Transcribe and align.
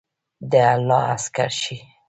د 0.51 0.53
الله 0.71 1.01
عسکر 1.13 1.49
شئ! 1.61 1.77